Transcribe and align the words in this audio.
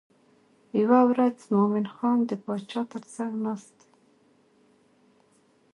یوه 0.81 0.99
ورځ 1.09 1.37
مومن 1.53 1.85
خان 1.95 2.17
د 2.29 2.31
باچا 2.43 2.81
تر 2.91 3.03
څنګ 3.13 3.31
ناست 3.45 3.75
دی. 3.79 3.89